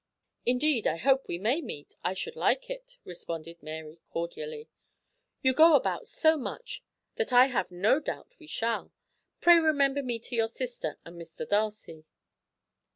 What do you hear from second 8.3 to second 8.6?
we